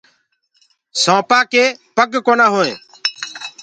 [1.01, 1.65] سآنپآ ڪي
[1.95, 2.47] پگ ڪونآ۔